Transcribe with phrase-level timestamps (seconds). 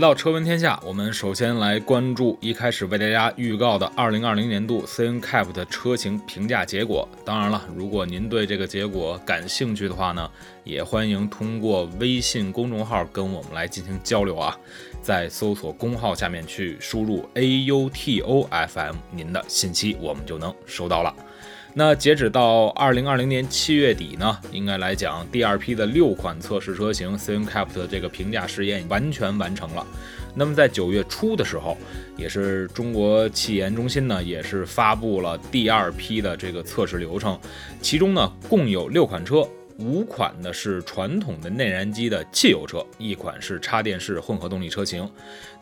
[0.00, 7.06] 到车闻天下，我们首先来关注一开始为大家预告的2020年度 CNCAP 的车型评价结果。
[7.22, 10.30] 当然了，如果您对这个结果感兴趣的话呢，
[10.64, 14.56] 也欢迎通过微信公众号跟我们来进行交流啊。
[15.02, 21.14] 在搜索公号下面去输入 AUTOFM，您的信息我们就能收到了。
[21.72, 29.86] 那截止到二零二零年七月底呢，应该来讲，第二批的六款测试车型 CNCAP 的这个评价试验完全完成了。
[30.34, 31.76] 那么在九月初的时候，
[32.16, 37.38] 也是中国汽研中心呢，也是发布了第二批的这个测试流程，
[37.80, 39.46] 其中呢共有六款车。
[39.80, 45.10] 五款呢是传统的内燃机的汽油车，一款是插电式混合动力车型。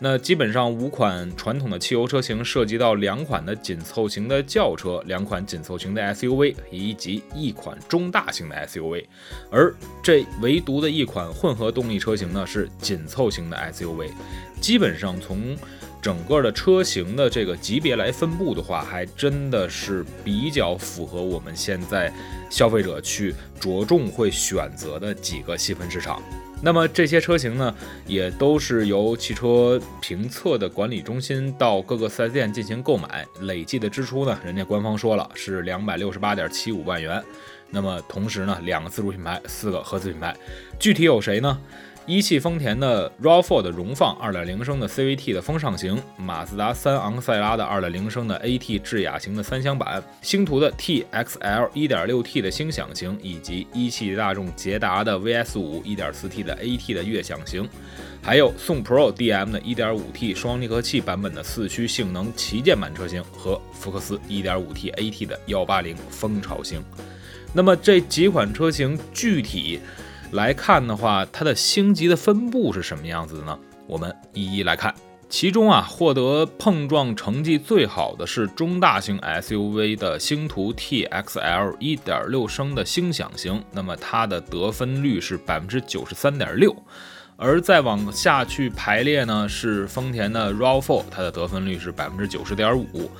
[0.00, 9.04] 那基本上五款传统的汽油车型涉及到两款的紧凑型的轿车，两款紧凑型的 SUV 以及一款中大型的 SUV。
[9.50, 14.10] 而这唯独的一款混合动力车型呢是紧凑型的 SUV。
[14.60, 15.56] 基本上从
[16.00, 22.12] 整个的车型的这个级别来分布的话，还真的是比较符合我们现在
[22.50, 26.22] 消费者去着重会选择的几个细分市场。
[26.60, 27.72] 那么这些车型呢，
[28.06, 37.22] 也都是由汽车评测的管理中心到各个 4S 店进行购买，累计的支出呢，人家官方说了是两百六十八点七五万元。
[37.70, 40.34] 那么同时呢，两个自主品牌，四个合资品牌，
[40.80, 41.56] 具体有谁呢？
[42.08, 57.68] 一汽丰田的 RAV4 的荣放2.0升的 CVT 的风尚型，马自达三昂克赛拉的2.0升的 AT 智雅型的三厢版，星途的 TXL 1.6T 的星享型，以及一汽大众捷达的 VS5 1.4T 的 AT 的悦享型，
[58.22, 66.82] 还有宋 Pro DM 的 1.5T 双离合器版本的四驱性能旗舰版车型和福克斯 1.5T AT 的180风潮型。
[67.52, 69.78] 那么这几款车型具体。
[70.32, 73.58] 来看的话，它的星级的分布是什么样子的呢？
[73.86, 74.94] 我们一一来看。
[75.30, 86.74] 其中啊，获得碰撞成绩最好的是中大型 SUV 的星途 TXL 1.6升的星享型，那么它的得分率是百分之九十三点六。
[87.36, 93.10] 而再往下去排列呢，是丰田的 RAV4，它的得分率是百分之九十点五。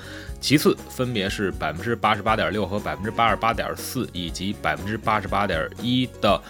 [0.41, 6.41] 其次分别是百分之八十八点六和百分之八十八点四，以及百分之八十八点一的。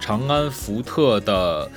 [0.00, 1.70] 长安福特的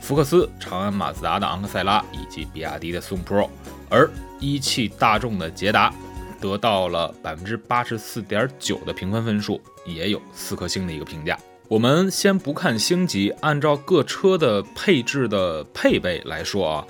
[0.00, 3.48] 福克斯、长安马自达的昂克赛拉以及比亚迪的宋 Pro，
[3.88, 4.10] 而
[4.40, 5.92] 一汽大众的捷达
[6.40, 11.38] 得到了百分之八十四点九的评分分数，也有四颗星的一个评价。
[11.68, 16.86] 我们先不看星级，按照各车的配置的配备来说啊。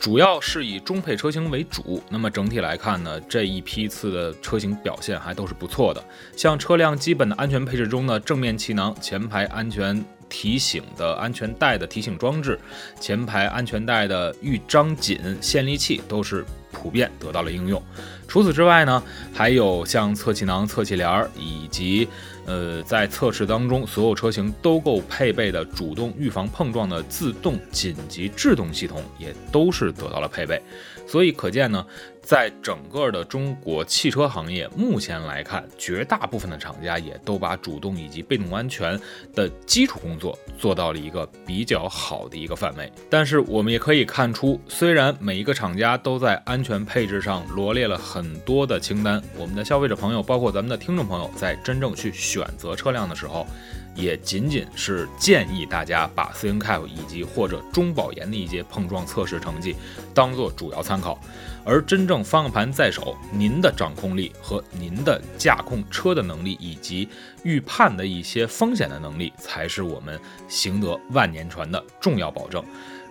[0.00, 6.04] 主要是以中配车型为主，那么整体来看呢，这一批次的车型表现还都是不错的。
[6.36, 12.58] 像车辆基本的安全配置中呢，正面气囊、前排安全提醒的安全带的提醒装置、
[12.98, 17.80] 前排安全带的预张紧限离器都是普遍得到了应用。
[18.26, 19.00] 除此之外呢，
[19.32, 22.08] 还有像侧气囊、侧气帘儿以及。
[22.46, 30.60] 呃，在测试当中，所有车型都够配备的主动预防碰撞的自动紧急制动系统，也都是得到了配备。
[31.06, 31.86] 所以可见呢。
[32.24, 38.98] 在整个的中国汽车行业，目前来看，绝大部分的厂家也都把主动以及被动安全
[39.34, 42.90] 的基础工作做到了一个比较好的一个范围。
[43.10, 53.46] 但是我们也可以看出，虽然每一个厂家都在安全配置上罗列了很多的清单，我们的消费者朋友，包括咱们的听众朋友，在真正去选择车辆的时候，
[53.94, 59.76] 也仅仅是建议大家把 CNCAP 以及或者中保研的一些碰撞测试成绩
[60.14, 61.20] 当做主要参考。
[61.64, 67.08] 而真正方向盘在手，您的掌控力和您的驾控车的能力，以及
[67.42, 72.62] 预判的一些风险的能力，才是我们行得万年船的重要保证。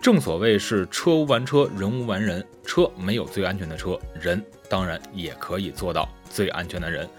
[0.01, 2.45] 正所谓是车无完车，人无完人。
[2.66, 7.10] 车没有最安全的车，人当然也可以做到最安全的人。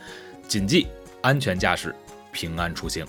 [0.46, 0.86] 谨记
[1.20, 1.94] 安全驾驶，
[2.32, 3.06] 平安出行。